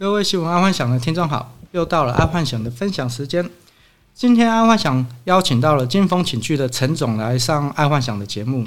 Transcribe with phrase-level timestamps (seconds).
[0.00, 3.50] 各位新闻爱幻想的听众好，又到了爱幻想的分享时间。
[4.14, 8.64] 今天爱幻想邀请到了金风寝具的陈总来上爱幻想的节目。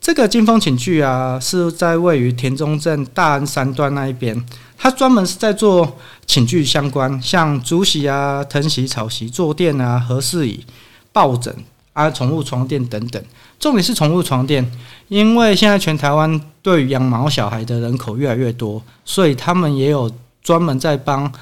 [0.00, 4.42] 这个金风寝具啊，是在位于田中镇大安三段那一边，
[4.78, 10.64] 它专门是在做寝具相关，像竹席啊、藤席、草席、坐垫啊、和事椅、
[11.12, 11.54] 抱枕
[11.92, 13.22] 啊、宠物床垫等等。
[13.60, 14.72] 重点是宠物床垫，
[15.08, 20.10] 因为现在全台湾对于养毛小孩的人口越来越多，所以他们也有。
[20.44, 21.32] 专门在帮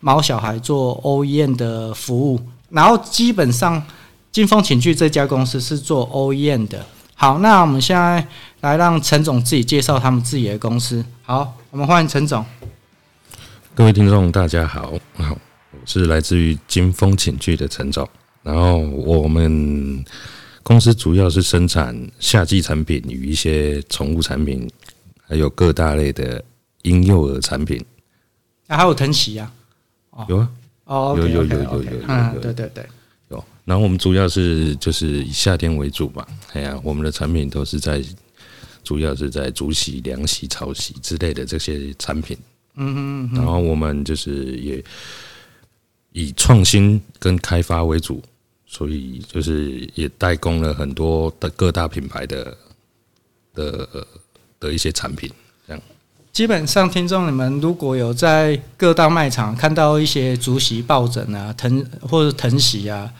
[0.00, 2.40] 毛小孩做 OEM 的服务，
[2.70, 3.80] 然后基本上
[4.30, 6.84] 金风寝具这家公司是做 OEM 的。
[7.14, 8.26] 好，那我们现在
[8.60, 11.04] 来让陈总自己介绍他们自己的公司。
[11.22, 12.44] 好，我们欢迎陈总。
[13.74, 15.38] 各位听众，大家好，好，
[15.70, 18.08] 我是来自于金风寝具的陈总。
[18.42, 20.04] 然后我们
[20.62, 24.68] 公司主要是生产夏季产品与一些宠物产品，
[25.28, 26.42] 还有各大类的
[26.82, 27.84] 婴幼儿产品。
[28.68, 29.50] 啊，还有藤席呀，
[30.28, 30.50] 有啊，
[30.84, 32.86] 哦，有有有有有有，嗯，对对对，
[33.28, 33.44] 有。
[33.64, 38.02] 然后我们主要是就是以夏天为主嘛，哎呀，我们的产品都是在
[38.84, 42.36] 主要是在竹席、凉席、草席之类的这些产品，
[42.76, 43.34] 嗯嗯。
[43.34, 44.84] 然后我们就是也
[46.12, 48.22] 以创新跟开发为主，
[48.66, 52.56] 所以就是也代工了很多的各大品牌的
[53.54, 54.06] 的
[54.60, 55.30] 的一些产品。
[56.32, 63.10] 基本上，听众你们如果有在各大卖场看到一些竹席、抱枕啊、藤或者藤席啊，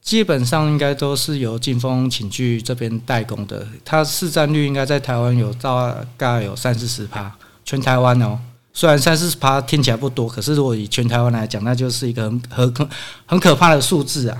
[0.00, 3.66] 基本上应该都是由金风寝具这边代工的。
[3.84, 7.30] 它市占率应该在台湾有大概有三四十趴，
[7.62, 8.38] 全台湾哦。
[8.72, 12.88] 虽然三四十趴听起来不多，可是如果以全台湾来讲，那就是一个很很
[13.26, 14.38] 很可怕的数字啊。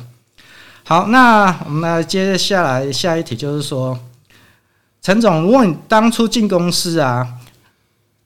[0.84, 3.98] 好，那我们来接下来下一题，就是说，
[5.02, 7.28] 陈总，如果你当初进公司啊。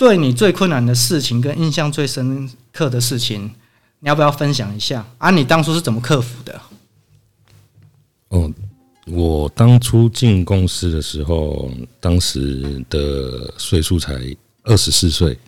[0.01, 3.51] 对你最困难的事情跟印象最深刻的事情，
[3.99, 5.07] 你要不要分享一下？
[5.19, 6.59] 啊，你当初是怎么克服的？
[8.29, 8.51] 哦，
[9.05, 11.71] 我当初进公司的时候，
[12.01, 14.15] 当时的岁数才
[14.63, 15.39] 二十四岁。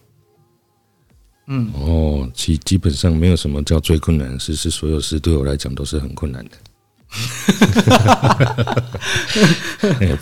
[1.46, 6.50] 嗯，哦，其基本上没有什么叫最困难的事，是所有事对我来讲都是很困难的。
[7.12, 8.82] 哈哈哈！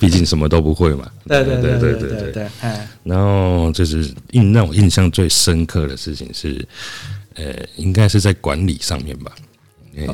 [0.00, 1.08] 毕竟什么都不会嘛。
[1.26, 2.50] 对对对对对对对。
[3.04, 6.66] 然后就是印让我印象最深刻的事情是，
[7.34, 9.32] 呃，应该是在管理上面吧。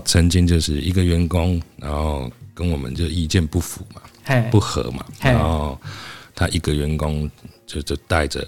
[0.05, 4.03] 曾经就是一个员工，然后跟我们就意见不符嘛，
[4.51, 5.05] 不合嘛。
[5.21, 5.81] 然后
[6.35, 7.31] 他一个员工
[7.67, 8.47] 就就带着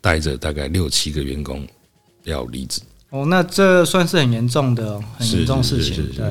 [0.00, 1.66] 带着大概六七个员工
[2.24, 2.80] 要离职。
[3.10, 6.06] 哦，那这算是很严重的，很严重的事情。
[6.14, 6.30] 对。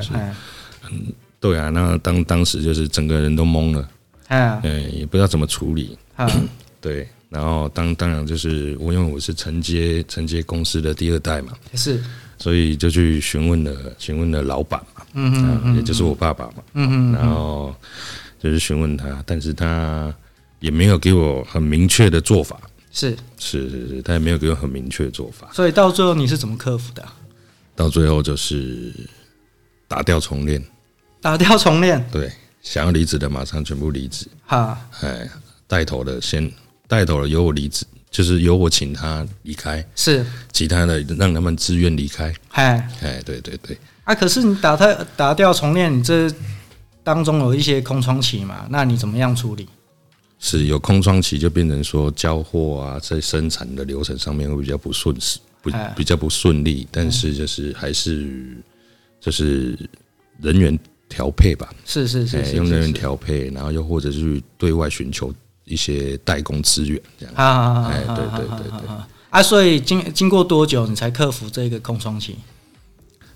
[0.90, 3.88] 嗯，对啊，那当当时就是整个人都懵了，
[4.62, 5.96] 嗯，也不知道怎么处理，
[6.80, 12.02] 对，然后当当然就是我因为我是承接承接公司的第二代嘛，是，
[12.38, 17.74] 所以就去询问了询问了老板嘛，嗯嗯，也就是我爸爸嘛，嗯嗯，然后
[18.38, 20.14] 就是询问他，但是他
[20.60, 22.60] 也没有给我很明确的做法，
[22.92, 23.16] 是。
[23.38, 27.06] 是是是，他也没有给我很明确的做法，所以到最后你是怎么克服的？
[27.74, 28.92] 到最后就是
[29.86, 30.62] 打掉重练。
[31.20, 32.30] 打掉重练，对，
[32.62, 34.26] 想要离职的马上全部离职。
[34.44, 35.28] 哈，哎，
[35.66, 36.50] 带头的先
[36.86, 42.32] 带头的由我离职，就是由我请他离开，是其他的让他们自愿离开。
[42.50, 43.76] 哎哎，对对对。
[44.04, 46.32] 啊，可是你打他打掉重练，你这
[47.02, 48.66] 当中有一些空窗期嘛？
[48.70, 49.66] 那你怎么样处理？
[50.38, 56.86] 是有空窗期，就变成说交货啊，在生产的流程上面会比较不顺势，不比较不顺利。
[56.92, 58.56] 但是就是还是
[59.20, 59.76] 就是
[60.40, 60.78] 人员。
[61.08, 65.32] 调配吧，是是是，用人员调配，然后又或者是去对外寻求
[65.64, 67.34] 一些代工资源，这样。
[67.34, 68.88] 啊，哎，对对对对。
[69.30, 72.36] 啊，所以经经过多久你才克服这个空窗期？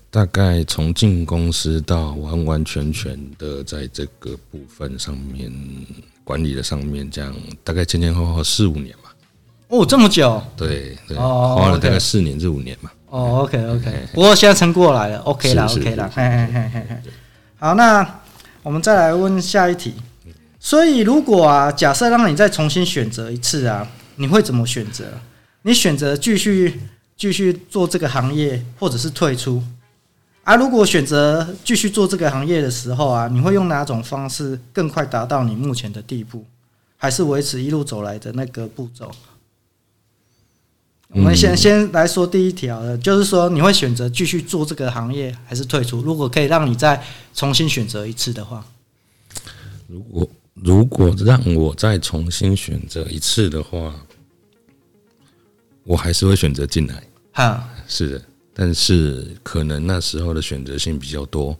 [0.09, 5.49] 大概从进公司到完完全全的在这个部分上面
[6.23, 7.33] 管理的上面，这样
[7.63, 9.15] 大概前前后后四五年吧。
[9.69, 10.41] 哦，这么久？
[10.57, 12.93] 对对，花了大概四年至五年吧。
[13.07, 16.95] 哦，OK OK，不过现在撑过来了，OK 了，OK 了，嘿嘿嘿嘿嘿。
[17.63, 18.21] 好，那
[18.63, 19.93] 我们再来问下一题。
[20.59, 25.05] 所以，如果啊，假设让你再重新选择一次啊，你会怎么选择？
[25.61, 26.79] 你选择继续
[27.15, 29.61] 继续做这个行业，或者是退出？
[30.43, 36.43] 啊，如果选择继续做这个行业的时候啊，你会用哪种方式更快达到你目前的地步？
[36.97, 39.11] 还是维持一路走来的那个步骤？
[41.13, 46.01] 我们先先来说第一条的，就是说你会选择继续做这个行业，还是退出？
[46.01, 47.03] 如果可以让你再
[47.33, 48.65] 重新选择一次的话，
[49.87, 53.93] 如果如果让我再重新选择一次的话，
[55.83, 57.03] 我还是会选择进来。
[57.33, 58.21] 哈，是的，
[58.53, 61.57] 但是可能那时候的选择性比较多，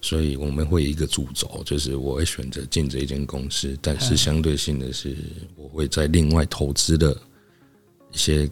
[0.00, 5.14] 所以我们会有一个主轴，就是我会选择进这一间公司，但是相对性的是，
[5.56, 7.14] 我会在另外投资的
[8.12, 8.48] 一些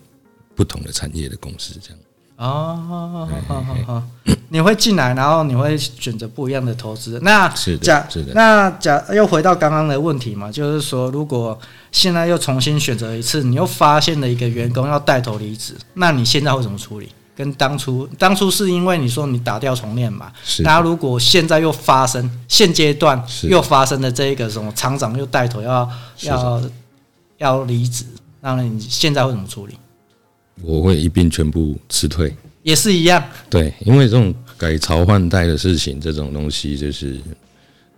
[0.55, 1.99] 不同的产业的公司这样。
[2.37, 4.03] 哦，好好好，
[4.49, 7.21] 你会进来，然后你会选择不一样的投资。
[7.23, 7.49] 那
[7.81, 11.57] 假是的，那假又回到刚刚的问题嘛，就是说，如果
[11.93, 17.09] 现在又重新选择一次，你又发现了一个员工要带头离职，那你现在会怎么处理？
[17.37, 20.33] 跟当初，当初是因为你说你打掉重练嘛？
[20.43, 20.63] 是。
[20.65, 25.89] 那如果现在又发生，现阶段又发生了这一个什么厂长又带头要
[26.23, 26.63] 要
[27.39, 28.05] 要离职，
[28.41, 29.79] 那你现在会怎么处理？
[30.61, 32.33] 我会一并全部辞退，
[32.63, 33.23] 也是一样。
[33.49, 37.19] 对，因为这种改朝换代的事情，这种东西就是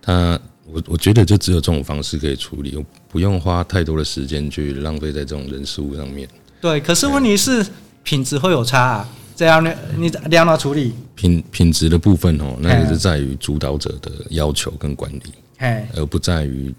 [0.01, 6.27] 他，我我觉得就只有这种方式可以处理，我不用花太多的时间去浪费在这种人事物上面。
[6.61, 7.65] 对，可是问题是
[8.03, 10.93] 品质会有差啊，这样呢，你两哪处理？
[11.13, 15.21] 品品质的部分哦，那也是在于主导者的要求跟管理，
[15.95, 16.73] 而不在于。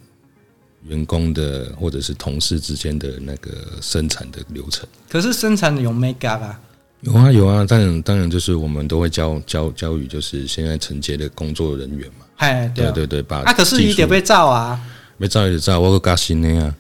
[0.89, 3.51] 员工的或者是同事之间的那个
[3.81, 6.61] 生产的流程，可是生产有 make up 啊？
[7.03, 12.27] 有啊有啊，当然当然就是我们都会教教教育，就是现在承接的工作人员嘛。
[12.37, 14.81] 哎，对对对，把啊，可是你得被照啊，
[15.19, 16.75] 被照也得照，我个加薪的呀。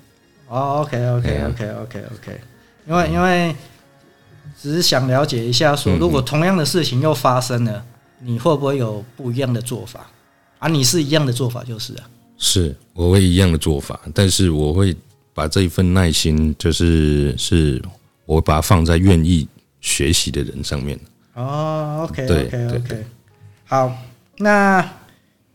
[0.49, 2.41] 哦，OK OK OK OK OK，
[2.89, 3.55] 因为因为
[4.61, 7.85] 只是想了解一下，说如果同样的事情又发生了，
[8.21, 10.11] 你会不会有不一样的做法？
[10.59, 12.09] 啊，你是一样的做法就是啊。
[12.39, 14.95] 是，我会一样的做法，但是我会
[15.33, 17.83] 把这一份耐心，就是是
[18.25, 19.49] 我把它放在愿意
[19.81, 20.99] 学习的人上面。
[21.35, 23.05] 哦，OK，OK，OK，
[23.65, 23.93] 好，
[24.39, 24.79] 那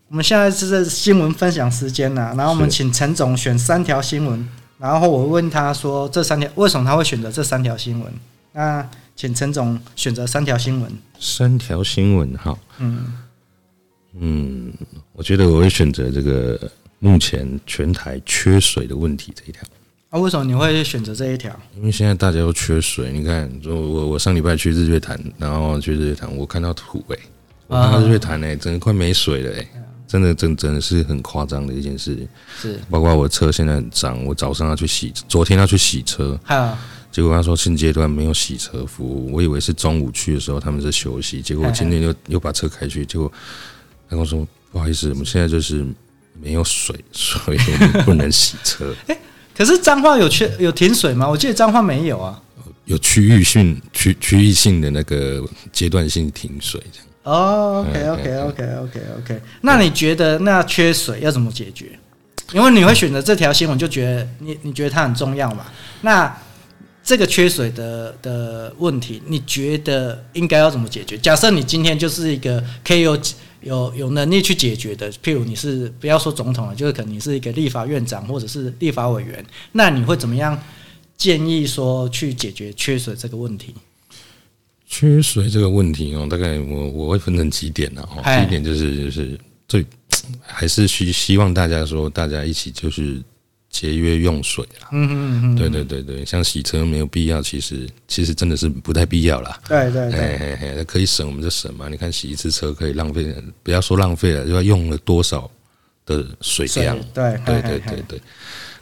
[0.07, 8.13] 我们现在是在新闻分享时间了，然后我们请陈总选三条新闻，然后我问他说这三条为什么他会选择这三条新闻？
[8.53, 10.91] 那请陈总选择三条新闻。
[11.19, 13.13] 三条新闻，好，嗯。
[15.21, 16.59] 嗯，我觉得我会选择这个
[16.97, 19.61] 目前全台缺水的问题这一条。
[20.09, 21.55] 啊，为什么你会选择这一条？
[21.77, 23.11] 因为现在大家都缺水。
[23.13, 27.21] 你看，我我我上礼拜去日月潭，然后去日月潭，我看到土哎、欸，
[27.67, 29.67] 我看到日月潭哎、欸，整个快没水了哎、欸，
[30.07, 32.27] 真的真真的是很夸张的一件事。
[32.59, 36.37] 是，包括我车现在很脏，我早上要去洗，昨天要去洗车，
[37.11, 43.31] 结果他说现阶段没有洗车服务，我以为是中午去的时候他们在休息，结果我今天又又把车开去，结果。
[44.09, 45.85] 他跟我说：“不好意思，我们现在就是
[46.41, 48.95] 没有水， 所以我们不能洗车。
[49.07, 49.17] 欸”
[49.53, 51.27] 可是彰化有缺有停水吗？
[51.27, 52.41] 我记得彰化没有啊。
[52.85, 57.07] 有区域性区区域性的那个阶段性停水这样。
[57.23, 59.41] 哦，OK，OK，OK，OK，OK。
[59.61, 61.87] 那你觉得那缺水要怎么解决？
[62.53, 65.65] 因为你会选择这条新闻，就觉得你你觉得它很重要嘛？
[66.01, 66.35] 那
[67.03, 71.17] 这个缺水的的问题，你觉得应该要怎么解决？
[71.17, 73.17] 假设你今天就是一个可以有。
[73.61, 80.61] 有有能力去解决的，譬如你是不要说总统了，就是可能你是一个立法院长或者是立法委员，那你会怎么样
[81.17, 83.73] 建议说去解决缺水这个问题？
[84.87, 88.07] 缺水这个问题哦，大概我我会分成几点呢？
[88.15, 89.85] 哦，第一点就是就是最
[90.41, 93.21] 还是希希望大家说大家一起就是。
[93.71, 99.59] 节约用水啊，嗯嗯嗯，对对对对，像洗车没有必要，其实其实真的是不太必要啦。
[99.67, 101.87] 对对对，可以省我们就省嘛。
[101.87, 105.49] 你看洗一次车可以浪费，不要说浪费了，就要用了多少
[106.05, 106.99] 的水量？
[107.13, 108.21] 对对对对对。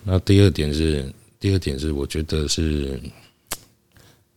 [0.03, 2.99] 那第二点是，第二点是，我觉得是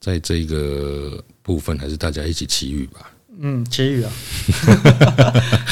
[0.00, 3.10] 在这个部分还是大家一起祈雨吧。
[3.40, 4.12] 嗯，祈雨啊，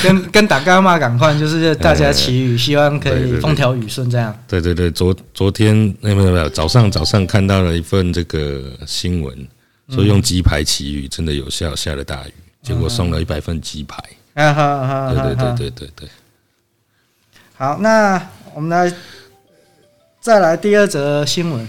[0.02, 4.36] 跟跟大家嘛赶快，就是大家祈雨，希望可以风调雨顺这样。
[4.48, 9.46] 对对对，昨昨天那没有没有，早上早上看到了一份这个新闻，
[9.90, 14.02] 说用鸡排祈雨真的有效，下了大雨，结果送了一百份鸡排。
[14.34, 16.08] 啊哈哈，对对对对对对。
[17.56, 18.20] 好，那
[18.54, 18.92] 我们来
[20.20, 21.68] 再来第二则新闻。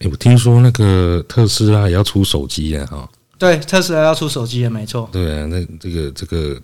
[0.00, 3.08] 哎，我听说那个特斯拉也要出手机了哈。
[3.38, 5.08] 对，特斯拉要出手机也没错。
[5.12, 6.60] 对啊，那这个这个，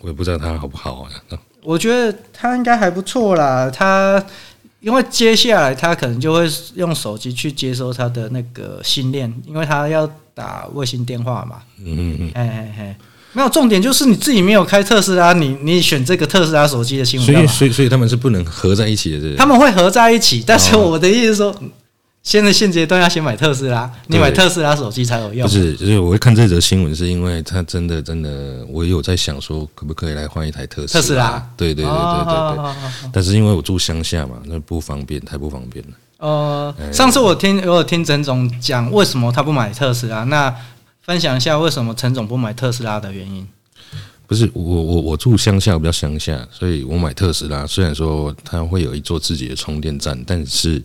[0.00, 1.38] 我也不知道它好不好啊。
[1.62, 3.70] 我觉得它应该还不错啦。
[3.70, 4.20] 它
[4.80, 11.58] 因为接下来它可能就会用手机去接收它的那个星链，因为它要打卫星电话嘛。
[11.78, 12.30] 嗯嗯嗯。
[12.34, 12.98] 哎哎哎，
[13.32, 17.26] 没有重点就是你自己没有开特斯拉，你你选这个特斯拉手机的新闻。
[17.26, 19.36] 所以所以所以他们是不能合在一起的，是不是？
[19.36, 21.54] 他们会合在一起，但是我的意思是说。
[22.28, 25.48] 现在现阶段要先买特斯拉，你买特斯拉手机才有用。
[25.48, 31.00] 不是，就是我会看这则新闻，是因为他真的真的，我有在想说，可不可以来换一台特斯拉？
[31.00, 33.10] 特斯拉，对对对对对对。
[33.14, 35.90] 但是因为我住乡下嘛，那不方便，太不方便了。
[36.18, 40.24] 呃，上次我听我有听陈总讲，为什么他不买特斯拉？
[40.24, 40.54] 那
[41.00, 43.48] 分享一下为什么陈总不买特斯拉的原因。
[44.26, 47.66] 不是我我我住乡下，比较乡下，所以我买特斯拉。
[47.66, 50.82] 虽然说它会有一座自己的充电站，但是。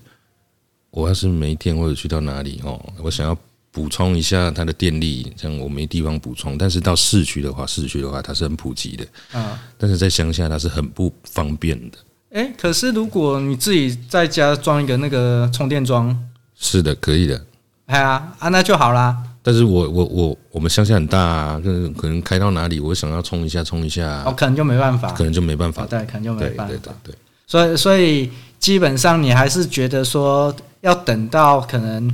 [0.93, 3.35] 我要是没电或者去到哪里哦，我想要
[3.71, 6.55] 补充一下它的电力，这样我没地方补充。
[6.55, 11.97] 但是到市区的话，市区的话它是很普及的啊，但是在乡下它是很不方便的。
[12.29, 16.15] 哎，可是如果你自己在家装一个那个充电桩，
[16.55, 17.43] 是的，可以的。
[17.87, 19.17] 哎呀啊，那就好啦。
[19.41, 27.15] 但是我我我我们乡下很大啊，就是可能开到哪里，我想要充一下充一下，哦，可能就没办法，可能就没办法，对，可能就没办法，对对对。
[27.47, 30.55] 所以所以基本上你还是觉得说。
[30.83, 32.09] 要等到可能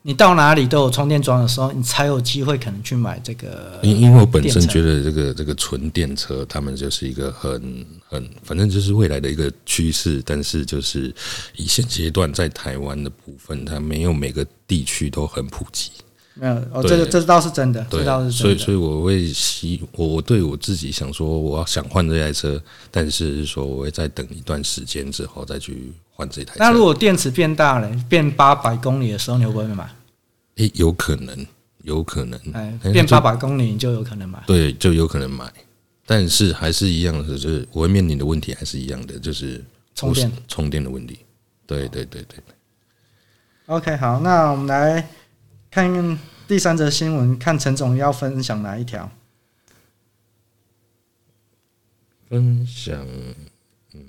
[0.00, 3.78] 你到哪里都有充电桩的时候，你才有机会可能去买这个。
[3.82, 10.22] 因因为我本身觉得这个这个纯电车，他们就是一个很很，反正就是未来的一个趋势。
[10.26, 11.14] 但是就是
[11.56, 15.90] 以现阶段在台湾的部分，它没有每个地区都很普及。
[16.34, 18.32] 没有哦，这个这倒是真的，这倒是真的。
[18.32, 25.92] 所以所以我会希我我对我自己想说，我要想换这台车，但是说我会再等一段时间之后再去。
[26.16, 29.84] 换这台车，那如果电池变大了，变八百公里的时候，你会不会买？
[30.54, 31.44] 诶，有可能，
[31.82, 32.38] 有可能。
[32.52, 34.40] 哎，变八百公里你就有可能买。
[34.46, 35.52] 对，就有可能买，
[36.06, 39.60] 但是还是一样的，就是我会面临的问题还是一样的，就是
[39.96, 41.18] 充电充电的问题。
[41.66, 42.38] 对对对对。
[43.66, 45.08] OK，好，那我们来
[45.74, 49.10] 看第三则新闻，看陈总要分享哪一条？
[52.28, 53.04] 分享。
[53.92, 54.04] 嗯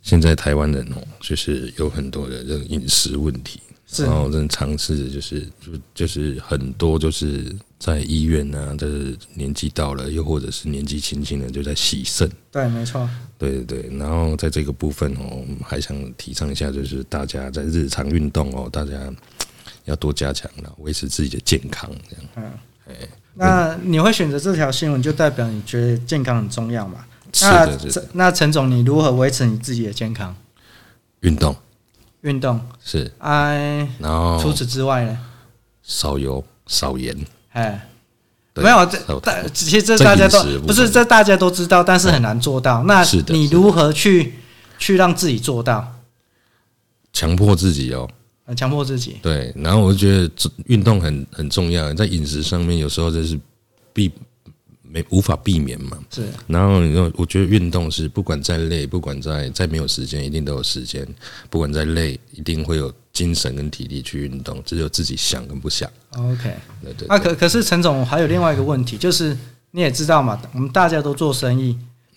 [0.00, 3.60] 现在台湾人哦，就是有很多的这种饮食问题，
[3.98, 12.30] 然后正尝试就是就就是很多就是在医院啊，就是年纪到了，又或者是年纪轻轻的就在洗肾。
[12.50, 13.08] 对，没错。
[13.36, 19.12] 对对对，然后在这个部分哦，我们还想提倡一下，就是大家在日常运动哦，大家
[19.84, 22.24] 要多加强了，维持自己的健康这样。
[22.36, 22.52] 嗯，
[22.88, 22.94] 哎，
[23.34, 27.04] 那你会选择这条新闻，就代表你觉得健康很重要嘛？
[27.40, 27.78] 那
[28.12, 30.36] 那陈总，你如何维持你自己的健康？
[31.20, 31.56] 运动，
[32.22, 35.18] 运动是哎，然后除此之外呢？
[35.82, 37.16] 少油少盐。
[37.52, 37.88] 哎，
[38.54, 42.82] 没有这大，其实这大家都不是这大家都知道，但是很难做到。
[42.84, 44.34] 那你如何去
[44.78, 46.00] 去让自己做到？
[47.12, 48.08] 强迫自己哦，
[48.56, 49.18] 强迫自己。
[49.22, 50.30] 对，然后我就觉得
[50.66, 53.38] 运动很很重要，在饮食上面有时候就是
[53.92, 54.10] 必。
[54.92, 55.96] 没无法避免嘛？
[56.10, 56.28] 是。
[56.46, 61.06] 然后，我觉得运动是不管再累，不管再再没有时间，一定都有时间。
[61.48, 65.90] 不管再累，一定会有精神跟体力去运动，只有自己想跟不想。
[66.10, 67.08] OK，对对。
[67.08, 69.34] 那可可是陈总还有另外一个问题，就是
[69.70, 71.74] 你也知道嘛，我们大家都做生意，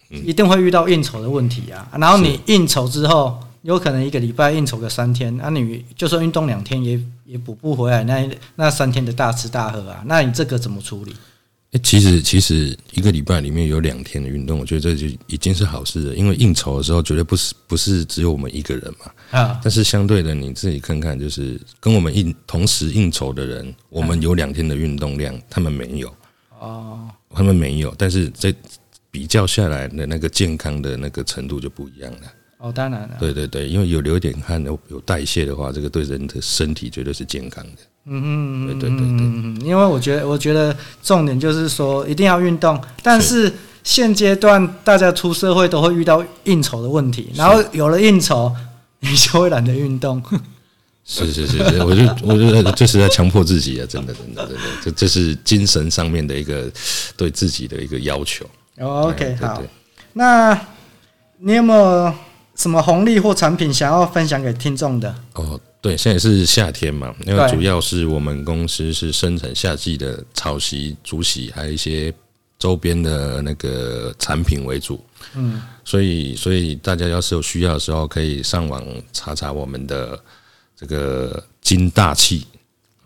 [0.10, 1.88] 一定会遇到应酬的问题啊。
[1.98, 10.04] 然后你应酬之后，有可能一个礼拜应酬个三天，那你就算运动两天，也也补不回来那那三天的大吃大喝啊。
[10.06, 11.16] 那你这个怎么处理？
[11.84, 16.16] 其实，其实一个礼拜里面有两天的运动，我觉得这就已经是好事了。
[16.16, 19.12] 因为应酬的时候，绝对不是不是只有我们一个人嘛。
[19.32, 26.14] 啊，但是相对的，你自己看看，就是跟我们应同时应酬的人，我们有两天的运动量，他们没有。
[26.60, 28.54] 哦，他们没有，但是在
[29.12, 32.20] 比较下来的那个健康的那个程度就不一样了。
[32.60, 33.18] 哦，当然了。
[33.20, 37.82] 对对对，因为有流一点汗，有有代谢的话，这个对人的身体绝对是健康的。
[38.08, 39.08] 嗯嗯，对对对
[39.60, 42.80] 对，因为我觉得，我觉得重点就是说，一定要运动。
[43.02, 43.52] 但是
[43.84, 48.52] 现阶段大家出社会都会遇到应酬的问题，然后有了应酬，
[49.00, 50.22] 你就会懒得运动。
[51.04, 56.72] 是是是是，我就我觉得这是在强迫自己啊，真的真的真的，这这是精神上面的一个
[57.18, 58.46] 对自己的一个要求。
[58.80, 59.62] OK，好，
[60.14, 60.60] 那
[61.40, 62.14] 你有没有
[62.56, 65.16] 什么红利或产品想要分享给听众的？
[65.34, 65.60] 哦。
[65.86, 72.12] 对，现在是夏天嘛，因为主要是我们公司是生产夏季的草席、竹席，还有一些
[72.58, 75.00] 周边的那个产品为主。
[75.36, 80.20] 嗯，所以所以大家要是有需要的时候，可以上网查查我们的
[80.76, 82.48] 这个金大器。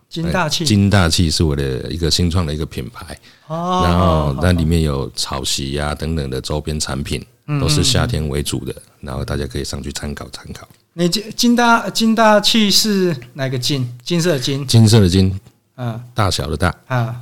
[0.07, 3.19] 金大器，金大器是我的一个新创的一个品牌。
[3.47, 7.21] 哦，然后那里面有草席呀等等的周边产品，
[7.59, 10.65] 都是夏天为主的，然后大家可以上去参考参考。
[10.93, 13.87] 你金金大金大器是哪个金？
[14.03, 15.39] 金色的金，金色的金，
[15.77, 16.75] 嗯，大小的大。
[16.87, 17.21] 啊，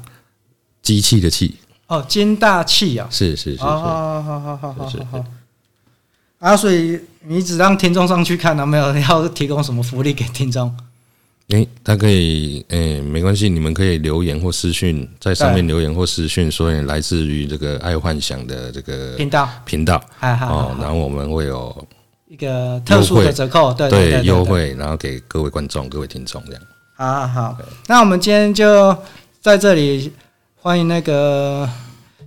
[0.81, 1.55] 机器的器。
[1.87, 5.05] 哦，金大器啊，是是是是，好好好好好好。
[5.11, 5.25] 好。
[6.39, 10.75] 啊，所以你只让听众上去看，啊没有要提供什么福利给听众？
[11.49, 19.49] 诶、欸，他可以，诶、欸，没关系，你们可以留言或私讯，在上面留言或私讯，说你来自于这个爱幻想的这个频道。
[19.65, 21.87] 频道，哦，然后我们会有
[22.27, 26.61] 一个特殊的折扣，对对优惠，然后给各位观众、各位听众这样。
[26.95, 27.57] 好好好，
[27.87, 28.95] 那我们今天就
[29.39, 30.11] 在这里
[30.55, 31.67] 欢迎那个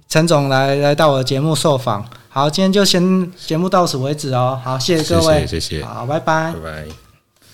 [0.09, 2.05] 陈总来来到我的节目受访。
[2.29, 4.59] 好，今天就先节目到此为止哦。
[4.65, 7.10] 好，谢谢各位，谢谢，谢谢，好，拜拜，拜拜。